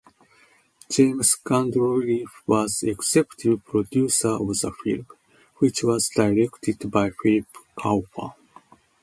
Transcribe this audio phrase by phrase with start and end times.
[0.89, 5.05] James Gandolfini was executive producer of the film,
[5.57, 7.45] which was directed by Philip
[7.77, 8.31] Kaufman.